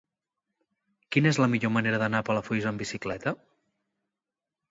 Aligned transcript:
Quina 1.15 1.31
és 1.33 1.39
la 1.43 1.49
millor 1.51 1.73
manera 1.75 1.99
d'anar 2.03 2.23
a 2.23 2.27
Palafolls 2.31 2.67
amb 2.71 2.83
bicicleta? 2.85 3.37